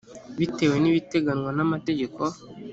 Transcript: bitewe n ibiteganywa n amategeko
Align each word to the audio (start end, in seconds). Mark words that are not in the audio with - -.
bitewe 0.39 0.75
n 0.79 0.85
ibiteganywa 0.91 1.49
n 1.57 1.59
amategeko 1.65 2.21